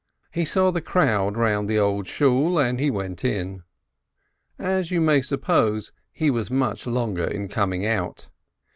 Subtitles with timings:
[0.31, 3.61] He saw the crowd round the Old Shool, and he went in.
[4.57, 8.31] As you may suppose, he was much longer in coming out.